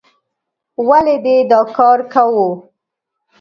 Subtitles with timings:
[0.87, 2.49] ولې دې دا کار کوو؟